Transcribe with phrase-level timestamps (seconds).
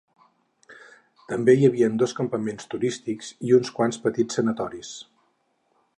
[1.33, 4.95] També hi havia dos campaments turístics i uns quants petits sanatoris.